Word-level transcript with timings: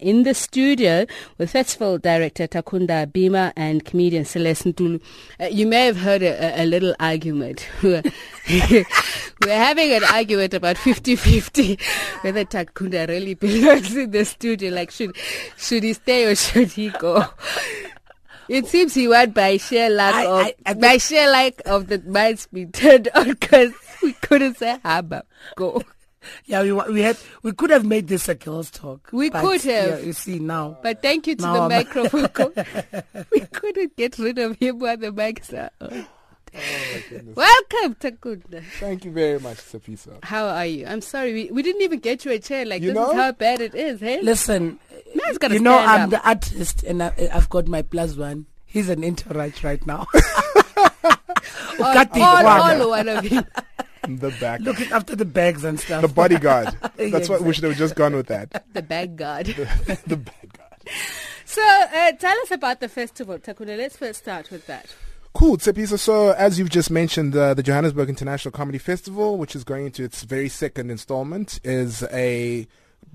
in 0.00 0.22
the 0.22 0.34
studio 0.34 1.06
with 1.38 1.50
festival 1.50 1.98
director 1.98 2.46
Takunda 2.46 3.06
Bima 3.06 3.52
and 3.56 3.84
comedian 3.84 4.24
Celeste 4.24 4.66
Ntuli. 4.66 5.02
Uh, 5.40 5.46
you 5.46 5.66
may 5.66 5.86
have 5.86 5.96
heard 5.96 6.22
a, 6.22 6.62
a 6.62 6.64
little 6.64 6.94
argument. 7.00 7.68
We're 7.82 8.04
having 9.48 9.92
an 9.92 10.04
argument 10.04 10.54
about 10.54 10.76
50-50 10.76 11.80
whether 12.22 12.44
Takunda 12.44 13.08
really 13.08 13.34
belongs 13.34 13.94
in 13.96 14.10
the 14.10 14.24
studio. 14.24 14.72
Like, 14.72 14.90
should 14.90 15.16
should 15.56 15.82
he 15.82 15.92
stay 15.92 16.26
or 16.26 16.34
should 16.34 16.68
he 16.72 16.90
go? 16.90 17.24
It 18.48 18.66
seems 18.66 18.94
he 18.94 19.08
went 19.08 19.34
by 19.34 19.56
sheer 19.56 19.90
lack 19.90 20.14
I, 20.14 20.24
of 20.24 20.46
I, 20.46 20.54
I, 20.66 20.74
by 20.74 20.96
sheer 20.98 21.28
lack 21.28 21.60
of 21.66 21.88
the 21.88 21.98
mics 22.00 22.46
being 22.52 22.70
turned 22.70 23.08
on 23.14 23.30
because 23.30 23.72
we 24.02 24.12
couldn't 24.12 24.58
say 24.58 24.78
Haba 24.84 25.22
go. 25.56 25.82
Yeah, 26.44 26.62
we 26.62 26.72
we 26.72 27.02
had 27.02 27.16
we 27.42 27.52
could 27.52 27.70
have 27.70 27.84
made 27.84 28.08
this 28.08 28.28
a 28.28 28.34
girls' 28.34 28.70
talk. 28.70 29.08
We 29.12 29.30
but, 29.30 29.42
could 29.42 29.62
have. 29.62 30.00
Yeah, 30.00 30.06
you 30.06 30.12
see 30.12 30.38
now. 30.38 30.78
But 30.82 31.02
thank 31.02 31.26
you 31.26 31.36
to 31.36 31.42
the 31.42 31.68
microphone. 31.68 33.24
we 33.30 33.40
couldn't 33.40 33.96
get 33.96 34.18
rid 34.18 34.38
of 34.38 34.58
him 34.58 34.78
while 34.78 34.96
the 34.96 35.12
mics 35.12 35.52
are 35.52 35.70
on. 35.80 35.88
Oh 35.92 36.06
Welcome, 37.34 37.94
Takunda. 37.96 38.62
Thank 38.80 39.04
you 39.04 39.10
very 39.10 39.38
much, 39.38 39.58
Sapisa. 39.58 40.24
How 40.24 40.46
are 40.46 40.66
you? 40.66 40.86
I'm 40.86 41.00
sorry, 41.00 41.32
we, 41.32 41.50
we 41.50 41.62
didn't 41.62 41.82
even 41.82 41.98
get 41.98 42.24
you 42.24 42.32
a 42.32 42.38
chair. 42.38 42.64
Like, 42.64 42.82
you 42.82 42.88
this 42.88 42.94
know? 42.94 43.10
is 43.10 43.16
how 43.16 43.32
bad 43.32 43.60
it 43.60 43.74
is, 43.74 44.00
hey? 44.00 44.22
Listen, 44.22 44.78
you 45.14 45.60
know, 45.60 45.78
I'm 45.78 46.02
up. 46.02 46.10
the 46.10 46.28
artist 46.28 46.82
and 46.82 47.02
I, 47.02 47.10
have 47.30 47.50
got 47.50 47.66
my 47.66 47.82
plus 47.82 48.16
one. 48.16 48.46
He's 48.64 48.88
an 48.88 49.04
entourage 49.04 49.62
right 49.64 49.84
now. 49.86 50.06
all, 51.78 52.06
all, 52.12 52.46
all 52.46 52.90
one 52.90 53.08
of 53.08 53.30
you 53.30 53.42
the 54.20 54.30
back. 54.40 54.60
Looking 54.60 54.90
after 54.92 55.16
the 55.16 55.24
bags 55.24 55.64
and 55.64 55.78
stuff. 55.78 56.02
The 56.02 56.08
bodyguard. 56.08 56.76
That's 56.96 57.28
what 57.28 57.42
we 57.42 57.52
should 57.52 57.64
have 57.64 57.76
just 57.76 57.94
gone 57.94 58.14
with 58.14 58.28
that. 58.28 58.64
The 58.72 58.82
bag 58.82 59.16
guard. 59.16 59.46
The, 59.46 59.98
the 60.06 60.16
bag 60.16 60.52
guard. 60.52 60.92
So 61.44 61.62
uh, 61.62 62.12
tell 62.12 62.38
us 62.40 62.50
about 62.50 62.80
the 62.80 62.88
festival, 62.88 63.38
Takunda. 63.38 63.76
Let's 63.76 63.96
first 63.96 64.20
start 64.20 64.50
with 64.50 64.66
that. 64.66 64.94
Cool, 65.32 65.56
Tsepisa. 65.56 65.98
So, 65.98 66.32
as 66.32 66.58
you've 66.58 66.70
just 66.70 66.90
mentioned, 66.90 67.36
uh, 67.36 67.54
the 67.54 67.62
Johannesburg 67.62 68.08
International 68.08 68.52
Comedy 68.52 68.78
Festival, 68.78 69.38
which 69.38 69.54
is 69.54 69.64
going 69.64 69.86
into 69.86 70.02
its 70.02 70.22
very 70.22 70.48
second 70.48 70.90
installment, 70.90 71.60
is 71.64 72.02
a 72.12 72.66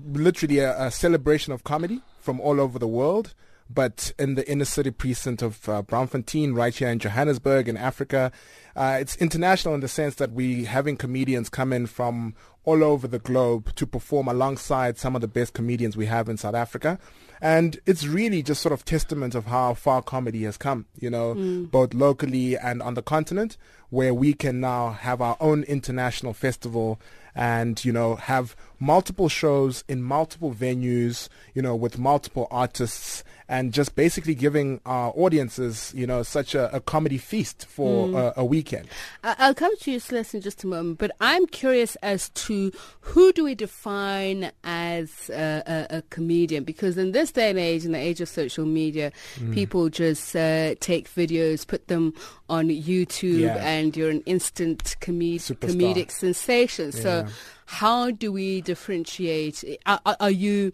literally 0.04 0.58
a, 0.58 0.86
a 0.86 0.90
celebration 0.90 1.52
of 1.52 1.64
comedy 1.64 2.00
from 2.20 2.40
all 2.40 2.60
over 2.60 2.78
the 2.78 2.88
world 2.88 3.34
but 3.74 4.12
in 4.18 4.34
the 4.34 4.48
inner 4.50 4.64
city 4.64 4.90
precinct 4.90 5.42
of 5.42 5.68
uh, 5.68 5.82
right 6.54 6.74
here 6.74 6.88
in 6.88 6.98
Johannesburg 6.98 7.68
in 7.68 7.76
Africa. 7.76 8.32
Uh, 8.74 8.98
it's 9.00 9.16
international 9.16 9.74
in 9.74 9.80
the 9.80 9.88
sense 9.88 10.14
that 10.16 10.32
we 10.32 10.64
having 10.64 10.96
comedians 10.96 11.48
come 11.48 11.72
in 11.72 11.86
from 11.86 12.34
all 12.64 12.84
over 12.84 13.08
the 13.08 13.18
globe 13.18 13.74
to 13.74 13.86
perform 13.86 14.28
alongside 14.28 14.98
some 14.98 15.14
of 15.14 15.20
the 15.20 15.28
best 15.28 15.52
comedians 15.52 15.96
we 15.96 16.06
have 16.06 16.28
in 16.28 16.36
South 16.36 16.54
Africa. 16.54 16.98
And 17.40 17.80
it's 17.86 18.06
really 18.06 18.40
just 18.40 18.62
sort 18.62 18.72
of 18.72 18.84
testament 18.84 19.34
of 19.34 19.46
how 19.46 19.74
far 19.74 20.00
comedy 20.00 20.44
has 20.44 20.56
come, 20.56 20.86
you 21.00 21.10
know, 21.10 21.34
mm. 21.34 21.68
both 21.68 21.92
locally 21.92 22.56
and 22.56 22.80
on 22.80 22.94
the 22.94 23.02
continent, 23.02 23.56
where 23.90 24.14
we 24.14 24.32
can 24.32 24.60
now 24.60 24.90
have 24.90 25.20
our 25.20 25.36
own 25.40 25.64
international 25.64 26.34
festival 26.34 27.00
and, 27.34 27.84
you 27.84 27.92
know, 27.92 28.14
have 28.14 28.54
multiple 28.78 29.28
shows 29.28 29.82
in 29.88 30.02
multiple 30.02 30.54
venues, 30.54 31.28
you 31.52 31.62
know, 31.62 31.74
with 31.74 31.98
multiple 31.98 32.46
artists 32.50 33.24
and 33.48 33.72
just 33.72 33.94
basically 33.94 34.34
giving 34.34 34.80
our 34.86 35.12
audiences, 35.16 35.92
you 35.94 36.06
know, 36.06 36.22
such 36.22 36.54
a, 36.54 36.74
a 36.74 36.80
comedy 36.80 37.18
feast 37.18 37.66
for 37.66 38.08
mm. 38.08 38.16
a, 38.16 38.40
a, 38.40 38.44
weekend. 38.44 38.88
I'll 39.22 39.54
come 39.54 39.76
to 39.76 39.90
you, 39.90 39.98
Celeste, 39.98 40.36
in 40.36 40.40
just 40.40 40.64
a 40.64 40.66
moment, 40.66 40.98
but 40.98 41.10
I'm 41.20 41.46
curious 41.46 41.96
as 41.96 42.30
to 42.30 42.51
who 43.00 43.32
do 43.32 43.44
we 43.44 43.54
define 43.54 44.50
as 44.64 45.30
a, 45.30 45.86
a 45.90 46.02
comedian? 46.10 46.64
Because 46.64 46.98
in 46.98 47.12
this 47.12 47.32
day 47.32 47.50
and 47.50 47.58
age, 47.58 47.84
in 47.84 47.92
the 47.92 47.98
age 47.98 48.20
of 48.20 48.28
social 48.28 48.66
media, 48.66 49.12
mm. 49.36 49.54
people 49.54 49.88
just 49.88 50.34
uh, 50.36 50.74
take 50.80 51.08
videos, 51.12 51.66
put 51.66 51.88
them 51.88 52.14
on 52.48 52.68
YouTube, 52.68 53.40
yeah. 53.40 53.56
and 53.56 53.96
you're 53.96 54.10
an 54.10 54.22
instant 54.26 54.96
com- 55.00 55.20
comedic 55.20 56.10
sensation. 56.10 56.92
Yeah. 56.94 57.02
So 57.02 57.26
how 57.66 58.10
do 58.10 58.30
we 58.32 58.60
differentiate? 58.60 59.64
Are, 59.86 60.00
are 60.20 60.30
you, 60.30 60.72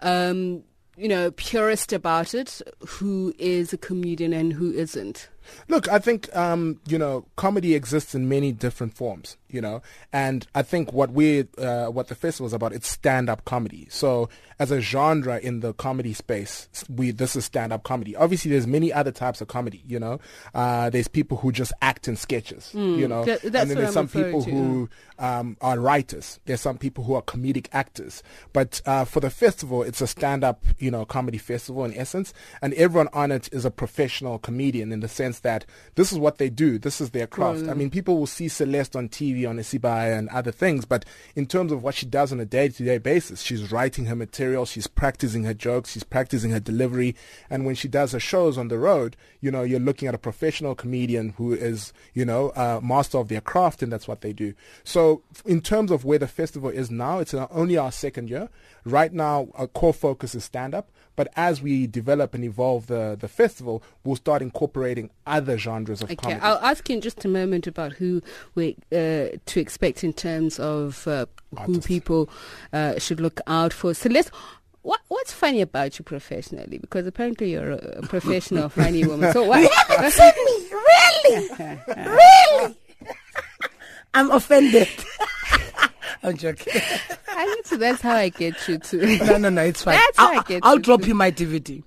um, 0.00 0.62
you 0.96 1.08
know, 1.08 1.30
purist 1.32 1.92
about 1.92 2.34
it? 2.34 2.62
Who 2.86 3.34
is 3.38 3.72
a 3.72 3.78
comedian 3.78 4.32
and 4.32 4.52
who 4.52 4.72
isn't? 4.72 5.28
Look, 5.68 5.88
I 5.88 5.98
think 5.98 6.34
um, 6.36 6.80
you 6.86 6.98
know 6.98 7.26
comedy 7.36 7.74
exists 7.74 8.14
in 8.14 8.28
many 8.28 8.52
different 8.52 8.94
forms, 8.94 9.36
you 9.50 9.60
know, 9.60 9.82
and 10.12 10.46
I 10.54 10.62
think 10.62 10.92
what 10.92 11.10
we 11.12 11.46
uh, 11.58 11.86
what 11.86 12.08
the 12.08 12.14
festival 12.14 12.46
is 12.46 12.52
about 12.52 12.72
it's 12.72 12.88
stand 12.88 13.28
up 13.28 13.44
comedy. 13.44 13.86
So 13.90 14.28
as 14.58 14.70
a 14.70 14.80
genre 14.80 15.38
in 15.38 15.60
the 15.60 15.72
comedy 15.74 16.12
space, 16.12 16.68
we 16.88 17.10
this 17.10 17.36
is 17.36 17.44
stand 17.44 17.72
up 17.72 17.84
comedy. 17.84 18.16
Obviously, 18.16 18.50
there's 18.50 18.66
many 18.66 18.92
other 18.92 19.12
types 19.12 19.40
of 19.40 19.48
comedy, 19.48 19.82
you 19.86 19.98
know. 19.98 20.18
Uh, 20.54 20.90
there's 20.90 21.08
people 21.08 21.36
who 21.36 21.52
just 21.52 21.72
act 21.80 22.08
in 22.08 22.16
sketches, 22.16 22.72
mm, 22.74 22.98
you 22.98 23.06
know, 23.06 23.24
th- 23.24 23.44
and 23.44 23.52
then 23.52 23.68
there's 23.68 23.92
some 23.92 24.08
people 24.08 24.42
to. 24.42 24.50
who 24.50 24.88
um, 25.18 25.56
are 25.60 25.78
writers. 25.78 26.40
There's 26.46 26.60
some 26.60 26.78
people 26.78 27.04
who 27.04 27.14
are 27.14 27.22
comedic 27.22 27.68
actors. 27.72 28.22
But 28.52 28.80
uh, 28.86 29.04
for 29.04 29.20
the 29.20 29.30
festival, 29.30 29.82
it's 29.82 30.00
a 30.00 30.06
stand 30.06 30.44
up, 30.44 30.64
you 30.78 30.90
know, 30.90 31.04
comedy 31.04 31.38
festival 31.38 31.84
in 31.84 31.94
essence, 31.94 32.34
and 32.60 32.74
everyone 32.74 33.08
on 33.12 33.30
it 33.30 33.48
is 33.52 33.64
a 33.64 33.70
professional 33.70 34.38
comedian 34.38 34.92
in 34.92 35.00
the 35.00 35.08
sense 35.08 35.40
that 35.40 35.64
this 35.94 36.10
is 36.12 36.18
what 36.18 36.38
they 36.38 36.50
do. 36.50 36.78
This 36.78 37.00
is 37.00 37.10
their 37.10 37.26
craft. 37.26 37.60
Mm. 37.60 37.70
I 37.70 37.74
mean, 37.74 37.90
people 37.90 38.18
will 38.18 38.26
see 38.26 38.48
Celeste 38.48 38.96
on 38.96 39.08
TV, 39.08 39.37
on 39.46 39.58
Isibaya 39.58 40.18
and 40.18 40.28
other 40.28 40.52
things, 40.52 40.84
but 40.84 41.04
in 41.34 41.46
terms 41.46 41.72
of 41.72 41.82
what 41.82 41.94
she 41.94 42.06
does 42.06 42.32
on 42.32 42.40
a 42.40 42.44
day-to-day 42.44 42.98
basis, 42.98 43.42
she's 43.42 43.70
writing 43.70 44.06
her 44.06 44.16
material, 44.16 44.64
she's 44.64 44.86
practicing 44.86 45.44
her 45.44 45.54
jokes, 45.54 45.92
she's 45.92 46.04
practicing 46.04 46.50
her 46.50 46.60
delivery, 46.60 47.14
and 47.50 47.64
when 47.66 47.74
she 47.74 47.88
does 47.88 48.12
her 48.12 48.20
shows 48.20 48.56
on 48.58 48.68
the 48.68 48.78
road, 48.78 49.16
you 49.40 49.50
know, 49.50 49.62
you're 49.62 49.80
looking 49.80 50.08
at 50.08 50.14
a 50.14 50.18
professional 50.18 50.74
comedian 50.74 51.30
who 51.30 51.52
is, 51.52 51.92
you 52.14 52.24
know, 52.24 52.50
a 52.56 52.80
master 52.80 53.18
of 53.18 53.28
their 53.28 53.40
craft, 53.40 53.82
and 53.82 53.92
that's 53.92 54.08
what 54.08 54.20
they 54.20 54.32
do. 54.32 54.54
So, 54.84 55.22
in 55.44 55.60
terms 55.60 55.90
of 55.90 56.04
where 56.04 56.18
the 56.18 56.28
festival 56.28 56.70
is 56.70 56.90
now, 56.90 57.18
it's 57.18 57.34
only 57.34 57.76
our 57.76 57.92
second 57.92 58.30
year. 58.30 58.48
Right 58.84 59.12
now, 59.12 59.48
our 59.54 59.66
core 59.66 59.92
focus 59.92 60.34
is 60.34 60.44
stand-up, 60.44 60.90
but 61.18 61.28
as 61.36 61.60
we 61.60 61.86
develop 61.86 62.32
and 62.32 62.44
evolve 62.44 62.86
the, 62.86 63.16
the 63.18 63.26
festival, 63.26 63.82
we'll 64.04 64.16
start 64.16 64.40
incorporating 64.40 65.10
other 65.26 65.58
genres 65.58 66.00
of 66.00 66.10
okay, 66.10 66.16
comedy. 66.16 66.40
I'll 66.40 66.58
ask 66.58 66.88
you 66.88 66.94
in 66.94 67.00
just 67.00 67.24
a 67.24 67.28
moment 67.28 67.66
about 67.66 67.94
who 67.94 68.22
we 68.54 68.76
uh, 68.92 69.27
to 69.46 69.60
expect 69.60 70.04
in 70.04 70.12
terms 70.12 70.58
of 70.58 71.06
uh, 71.06 71.26
who 71.64 71.80
people 71.80 72.28
uh, 72.72 72.98
should 72.98 73.20
look 73.20 73.40
out 73.46 73.72
for. 73.72 73.94
So 73.94 74.08
let's. 74.08 74.30
What, 74.82 75.00
what's 75.08 75.32
funny 75.32 75.60
about 75.60 75.98
you 75.98 76.04
professionally? 76.04 76.78
Because 76.78 77.06
apparently 77.06 77.50
you're 77.50 77.72
a, 77.72 78.02
professional 78.02 78.68
funny 78.70 79.04
woman. 79.04 79.32
So 79.32 79.44
what? 79.44 79.60
me, 79.60 79.68
really, 81.28 81.78
really. 81.88 82.76
I'm 84.14 84.30
offended. 84.30 84.88
I'm 86.22 86.36
joking. 86.36 86.80
I 87.28 87.60
so 87.64 87.76
that's 87.76 88.00
how 88.00 88.14
I 88.14 88.30
get 88.30 88.66
you 88.66 88.78
to. 88.78 89.18
No, 89.26 89.36
no, 89.36 89.50
no, 89.50 89.62
it's 89.62 89.82
fine. 89.82 89.94
That's 89.96 90.18
I'll, 90.18 90.34
how 90.34 90.40
I 90.40 90.42
get 90.44 90.64
I'll 90.64 90.76
you 90.76 90.82
drop 90.82 91.02
to. 91.02 91.08
you 91.08 91.14
my 91.14 91.30
DVD 91.30 91.82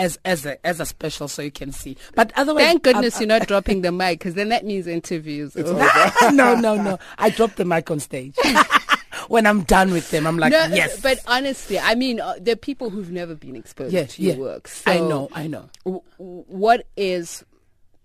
as 0.00 0.18
as 0.24 0.46
a 0.46 0.66
as 0.66 0.80
a 0.80 0.86
special 0.86 1.28
so 1.28 1.42
you 1.42 1.50
can 1.50 1.70
see. 1.70 1.96
But 2.14 2.32
otherwise, 2.34 2.64
thank 2.64 2.82
goodness 2.82 3.16
I'm, 3.16 3.22
you're 3.22 3.38
not 3.38 3.46
dropping 3.46 3.82
the 3.82 3.92
mic 3.92 4.18
because 4.18 4.34
then 4.34 4.48
that 4.48 4.64
means 4.64 4.86
interviews. 4.86 5.54
no, 6.32 6.54
no, 6.54 6.74
no. 6.74 6.98
I 7.18 7.30
drop 7.30 7.54
the 7.56 7.64
mic 7.66 7.90
on 7.90 8.00
stage. 8.00 8.34
when 9.28 9.46
I'm 9.46 9.62
done 9.62 9.92
with 9.92 10.10
them, 10.10 10.26
I'm 10.26 10.38
like, 10.38 10.52
no, 10.52 10.66
yes. 10.66 11.00
But 11.00 11.20
honestly, 11.26 11.78
I 11.78 11.94
mean, 11.94 12.18
uh, 12.18 12.34
there 12.40 12.54
are 12.54 12.56
people 12.56 12.88
who've 12.88 13.10
never 13.10 13.34
been 13.34 13.54
exposed 13.54 13.92
yes, 13.92 14.16
to 14.16 14.22
your 14.22 14.34
yeah. 14.34 14.40
work. 14.40 14.68
So 14.68 14.90
I 14.90 14.98
know, 15.00 15.28
I 15.32 15.46
know. 15.46 15.68
W- 15.84 16.02
what 16.16 16.86
is 16.96 17.44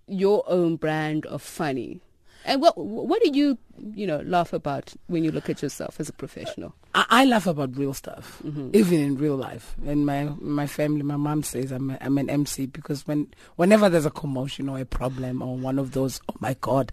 your 0.06 0.44
own 0.46 0.76
brand 0.76 1.24
of 1.26 1.40
funny? 1.40 2.00
And 2.46 2.62
what 2.62 2.78
what 2.78 3.20
do 3.22 3.30
you 3.36 3.58
you 3.92 4.06
know 4.06 4.20
laugh 4.20 4.52
about 4.52 4.94
when 5.08 5.24
you 5.24 5.32
look 5.32 5.50
at 5.50 5.62
yourself 5.62 5.98
as 5.98 6.08
a 6.08 6.12
professional? 6.12 6.74
I, 6.94 7.04
I 7.10 7.24
laugh 7.24 7.46
about 7.48 7.76
real 7.76 7.92
stuff, 7.92 8.40
mm-hmm. 8.44 8.70
even 8.72 9.00
in 9.00 9.16
real 9.16 9.36
life. 9.36 9.74
And 9.84 10.06
my 10.06 10.30
my 10.38 10.66
family, 10.68 11.02
my 11.02 11.16
mom 11.16 11.42
says 11.42 11.72
I'm 11.72 11.90
a, 11.90 11.98
I'm 12.00 12.16
an 12.18 12.30
MC 12.30 12.66
because 12.66 13.06
when 13.06 13.28
whenever 13.56 13.88
there's 13.88 14.06
a 14.06 14.10
commotion 14.10 14.68
or 14.68 14.78
a 14.78 14.84
problem 14.84 15.42
or 15.42 15.56
one 15.56 15.78
of 15.78 15.90
those, 15.90 16.20
oh 16.28 16.36
my 16.38 16.56
god, 16.60 16.92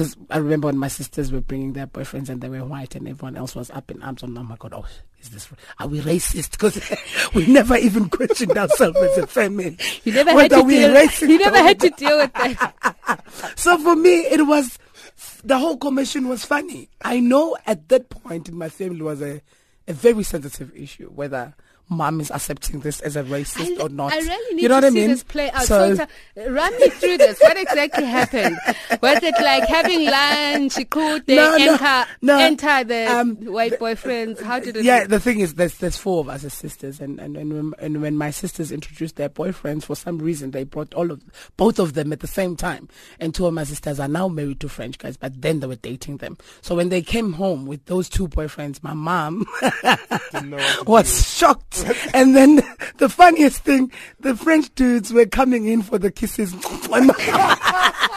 because 0.00 0.16
I 0.30 0.38
remember 0.38 0.66
when 0.66 0.78
my 0.78 0.88
sisters 0.88 1.32
were 1.32 1.40
bringing 1.40 1.72
their 1.72 1.86
boyfriends 1.86 2.28
and 2.28 2.40
they 2.40 2.48
were 2.48 2.64
white 2.64 2.94
and 2.94 3.08
everyone 3.08 3.36
else 3.36 3.54
was 3.54 3.70
up 3.70 3.90
in 3.90 4.02
arms 4.02 4.22
on, 4.22 4.36
oh 4.38 4.42
my 4.42 4.56
God, 4.56 4.72
oh, 4.72 4.86
is 5.20 5.30
this, 5.30 5.48
are 5.78 5.88
we 5.88 6.00
racist? 6.00 6.52
Because 6.52 6.80
we 7.34 7.46
never 7.46 7.76
even 7.76 8.08
questioned 8.08 8.56
ourselves 8.56 8.96
as 8.96 9.18
a 9.18 9.26
family. 9.26 9.76
You 10.04 10.12
never, 10.14 10.30
had 10.30 10.50
to, 10.50 10.62
deal, 10.62 11.28
you 11.28 11.38
never 11.38 11.58
had 11.58 11.80
to 11.80 11.90
deal 11.90 12.16
with 12.16 12.32
that. 12.32 13.52
so 13.56 13.76
for 13.78 13.96
me, 13.96 14.20
it 14.20 14.46
was 14.46 14.78
the 15.44 15.58
whole 15.58 15.76
commission 15.76 16.28
was 16.28 16.44
funny. 16.44 16.88
I 17.02 17.20
know 17.20 17.56
at 17.66 17.88
that 17.88 18.10
point 18.10 18.48
in 18.48 18.56
my 18.56 18.68
family 18.68 19.02
was 19.02 19.22
a, 19.22 19.40
a 19.88 19.92
very 19.92 20.22
sensitive 20.22 20.74
issue, 20.74 21.08
whether 21.08 21.54
mom 21.90 22.20
is 22.20 22.30
accepting 22.30 22.80
this 22.80 23.00
as 23.00 23.16
a 23.16 23.22
racist 23.24 23.78
I, 23.78 23.82
or 23.82 23.88
not. 23.90 24.12
I 24.12 24.18
really 24.18 24.54
need 24.54 24.62
you 24.62 24.68
know 24.68 24.80
to 24.80 24.86
what 24.86 24.92
I 24.92 24.94
mean? 24.94 25.10
this 25.10 25.22
play 25.22 25.50
out. 25.50 25.64
So- 25.64 25.94
So, 25.96 26.06
run 26.50 26.72
me 26.80 26.88
through 26.88 27.18
this. 27.18 27.38
What 27.40 27.56
exactly 27.58 28.04
happened? 28.04 28.56
Was 29.02 29.22
it 29.22 29.34
like 29.42 29.64
having 29.68 30.06
lunch, 30.06 30.78
could 30.90 31.26
they 31.26 31.36
No, 31.36 31.56
no, 31.58 31.72
enter, 31.74 32.06
no. 32.22 32.38
enter 32.38 32.84
the 32.84 33.06
Um, 33.12 33.36
white 33.36 33.78
boyfriends? 33.78 34.40
How 34.40 34.60
did 34.60 34.76
it 34.76 34.84
yeah, 34.84 35.04
the 35.06 35.20
thing 35.20 35.40
is, 35.40 35.54
there's 35.54 35.74
there's 35.78 35.96
four 35.96 36.20
of 36.20 36.28
us 36.28 36.44
as 36.44 36.54
sisters, 36.54 37.00
and 37.00 37.18
and 37.18 37.36
and 37.36 37.52
when, 37.52 37.72
and 37.78 38.00
when 38.00 38.16
my 38.16 38.30
sisters 38.30 38.70
introduced 38.72 39.16
their 39.16 39.28
boyfriends, 39.28 39.82
for 39.84 39.96
some 39.96 40.18
reason 40.18 40.52
they 40.52 40.64
brought 40.64 40.94
all 40.94 41.10
of 41.10 41.20
both 41.56 41.78
of 41.78 41.94
them 41.94 42.12
at 42.12 42.20
the 42.20 42.26
same 42.26 42.54
time, 42.56 42.88
and 43.18 43.34
two 43.34 43.46
of 43.46 43.52
my 43.54 43.64
sisters 43.64 43.98
are 43.98 44.08
now 44.08 44.28
married 44.28 44.60
to 44.60 44.68
French 44.68 44.96
guys, 44.98 45.16
but 45.16 45.40
then 45.42 45.60
they 45.60 45.66
were 45.66 45.76
dating 45.76 46.18
them. 46.18 46.38
So 46.62 46.74
when 46.76 46.88
they 46.88 47.02
came 47.02 47.32
home 47.32 47.66
with 47.66 47.84
those 47.86 48.08
two 48.08 48.28
boyfriends, 48.28 48.82
my 48.82 48.94
mom 48.94 49.44
Didn't 50.32 50.50
know 50.50 50.56
what 50.58 50.76
to 50.78 50.84
do. 50.84 50.90
was 50.92 51.36
shocked, 51.36 51.79
and 52.14 52.36
then 52.36 52.62
the 52.98 53.08
funniest 53.08 53.62
thing, 53.64 53.90
the 54.20 54.36
French 54.36 54.74
dudes 54.74 55.12
were 55.12 55.26
coming 55.26 55.66
in 55.66 55.82
for 55.82 55.98
the 55.98 56.10
kisses. 56.10 56.54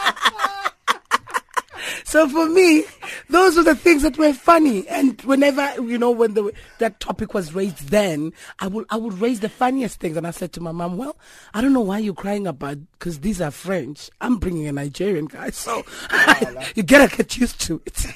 So 2.14 2.28
for 2.28 2.48
me, 2.48 2.84
those 3.28 3.56
were 3.56 3.64
the 3.64 3.74
things 3.74 4.02
that 4.02 4.16
were 4.16 4.32
funny. 4.32 4.86
And 4.86 5.20
whenever 5.22 5.82
you 5.82 5.98
know 5.98 6.12
when 6.12 6.34
the 6.34 6.52
that 6.78 7.00
topic 7.00 7.34
was 7.34 7.54
raised, 7.56 7.88
then 7.88 8.32
I 8.60 8.68
would 8.68 8.86
I 8.88 8.96
would 8.96 9.20
raise 9.20 9.40
the 9.40 9.48
funniest 9.48 9.98
things. 9.98 10.16
And 10.16 10.24
I 10.24 10.30
said 10.30 10.52
to 10.52 10.60
my 10.60 10.70
mom, 10.70 10.96
"Well, 10.96 11.16
I 11.54 11.60
don't 11.60 11.72
know 11.72 11.80
why 11.80 11.98
you're 11.98 12.14
crying 12.14 12.46
about 12.46 12.78
because 12.92 13.18
these 13.18 13.40
are 13.40 13.50
French. 13.50 14.10
I'm 14.20 14.36
bringing 14.36 14.68
a 14.68 14.72
Nigerian 14.72 15.26
guy, 15.26 15.50
so 15.50 15.82
you 16.76 16.84
gotta 16.84 17.14
get 17.16 17.36
used 17.36 17.60
to 17.62 17.82
it." 17.84 18.06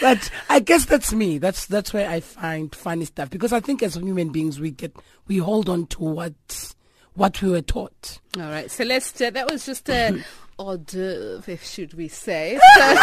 But 0.00 0.30
I 0.48 0.60
guess 0.60 0.84
that's 0.84 1.12
me. 1.12 1.38
That's 1.38 1.66
that's 1.66 1.92
where 1.92 2.08
I 2.08 2.20
find 2.20 2.74
funny 2.74 3.04
stuff 3.04 3.30
because 3.30 3.52
I 3.52 3.60
think 3.60 3.82
as 3.82 3.94
human 3.94 4.30
beings 4.30 4.60
we 4.60 4.70
get 4.70 4.94
we 5.26 5.38
hold 5.38 5.68
on 5.68 5.86
to 5.88 6.02
what 6.02 6.74
what 7.14 7.40
we 7.42 7.50
were 7.50 7.62
taught. 7.62 8.20
All 8.36 8.42
right, 8.42 8.70
Celeste, 8.70 9.22
uh, 9.22 9.30
that 9.30 9.50
was 9.50 9.66
just 9.66 9.88
a 9.88 10.22
hors 10.58 10.78
d'oeuvre, 10.78 11.56
should 11.58 11.94
we 11.94 12.08
say. 12.08 12.58
So, 12.76 12.96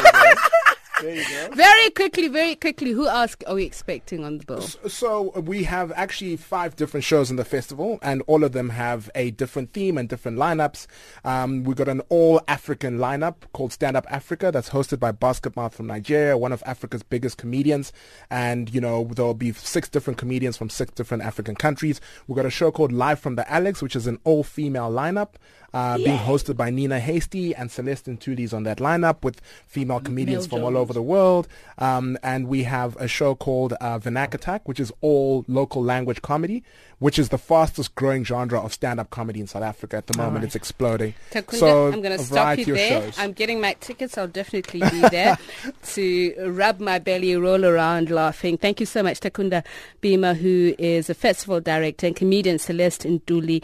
There 1.01 1.15
you 1.15 1.23
go. 1.23 1.55
very 1.55 1.89
quickly, 1.91 2.27
very 2.27 2.55
quickly, 2.55 2.91
who 2.91 3.07
else 3.07 3.35
are 3.45 3.55
we 3.55 3.63
expecting 3.65 4.23
on 4.23 4.39
the 4.39 4.45
bill? 4.45 4.61
So 4.61 5.31
we 5.39 5.63
have 5.63 5.91
actually 5.95 6.37
five 6.37 6.75
different 6.75 7.03
shows 7.03 7.29
in 7.29 7.35
the 7.35 7.45
festival, 7.45 7.99
and 8.01 8.23
all 8.27 8.43
of 8.43 8.51
them 8.51 8.69
have 8.69 9.09
a 9.13 9.31
different 9.31 9.73
theme 9.73 9.97
and 9.97 10.09
different 10.09 10.37
lineups. 10.37 10.87
Um, 11.23 11.63
we've 11.63 11.75
got 11.75 11.87
an 11.87 12.01
all-African 12.09 12.97
lineup 12.97 13.35
called 13.53 13.73
Stand 13.73 13.95
Up 13.95 14.07
Africa 14.09 14.51
that's 14.51 14.69
hosted 14.69 14.99
by 14.99 15.11
Basketmouth 15.11 15.73
from 15.73 15.87
Nigeria, 15.87 16.37
one 16.37 16.51
of 16.51 16.63
Africa's 16.65 17.03
biggest 17.03 17.37
comedians. 17.37 17.93
And, 18.29 18.73
you 18.73 18.81
know, 18.81 19.09
there'll 19.13 19.33
be 19.33 19.53
six 19.53 19.89
different 19.89 20.17
comedians 20.17 20.57
from 20.57 20.69
six 20.69 20.91
different 20.93 21.23
African 21.23 21.55
countries. 21.55 22.01
We've 22.27 22.35
got 22.35 22.45
a 22.45 22.49
show 22.51 22.71
called 22.71 22.91
Live 22.91 23.19
from 23.19 23.35
the 23.35 23.49
Alex, 23.51 23.81
which 23.81 23.95
is 23.95 24.07
an 24.07 24.19
all-female 24.23 24.91
lineup. 24.91 25.35
Uh, 25.73 25.97
being 25.97 26.17
hosted 26.17 26.55
by 26.55 26.69
Nina 26.69 26.97
Hastie 26.97 27.53
and 27.53 27.69
Celeste 27.69 28.05
Ntuli's 28.05 28.53
on 28.53 28.63
that 28.63 28.77
lineup 28.77 29.21
with 29.23 29.41
female 29.67 29.99
comedians 29.99 30.47
from 30.47 30.63
all 30.63 30.71
Jones. 30.71 30.86
Over 30.87 30.93
the 30.93 31.01
world. 31.01 31.49
Um, 31.79 32.17
and 32.23 32.47
we 32.47 32.63
have 32.63 32.95
a 32.95 33.09
show 33.09 33.35
called 33.35 33.73
uh, 33.73 33.99
Vernac 33.99 34.33
Attack, 34.33 34.69
which 34.69 34.79
is 34.79 34.89
all 35.01 35.43
local 35.49 35.83
language 35.83 36.21
comedy, 36.21 36.63
which 36.99 37.19
is 37.19 37.27
the 37.27 37.37
fastest 37.37 37.93
growing 37.95 38.23
genre 38.23 38.61
of 38.61 38.71
stand-up 38.73 39.09
comedy 39.09 39.41
in 39.41 39.47
South 39.47 39.63
Africa 39.63 39.97
at 39.97 40.07
the 40.07 40.17
moment. 40.17 40.45
It's 40.45 40.55
exploding. 40.55 41.13
Takunda, 41.31 41.59
so 41.59 41.87
I'm 41.91 42.01
going 42.01 42.17
to 42.17 42.23
stop 42.23 42.57
you 42.57 42.73
there. 42.73 43.01
shows. 43.01 43.19
I'm 43.19 43.33
getting 43.33 43.59
my 43.59 43.73
tickets. 43.81 44.17
I'll 44.17 44.29
definitely 44.29 44.79
be 44.79 45.01
there 45.09 45.37
to 45.87 46.33
rub 46.51 46.79
my 46.79 46.99
belly, 46.99 47.35
roll 47.35 47.65
around 47.65 48.09
laughing. 48.09 48.57
Thank 48.57 48.79
you 48.79 48.85
so 48.85 49.03
much, 49.03 49.19
Takunda 49.19 49.65
Bima, 50.01 50.37
who 50.37 50.73
is 50.79 51.09
a 51.09 51.13
festival 51.13 51.59
director 51.59 52.07
and 52.07 52.15
comedian 52.15 52.59
Celeste 52.59 53.03
Ntuli. 53.03 53.61